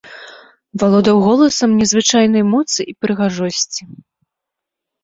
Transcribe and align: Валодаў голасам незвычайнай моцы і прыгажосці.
Валодаў 0.83 1.17
голасам 1.27 1.69
незвычайнай 1.83 2.43
моцы 2.57 2.79
і 2.91 2.99
прыгажосці. 3.05 3.83